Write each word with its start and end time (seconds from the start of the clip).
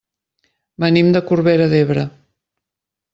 Venim 0.83 1.11
de 1.17 1.21
Corbera 1.27 1.67
d'Ebre. 1.75 2.07